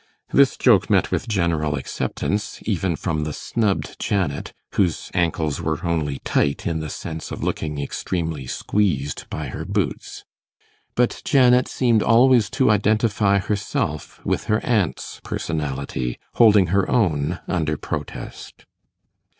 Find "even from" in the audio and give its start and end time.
2.63-3.23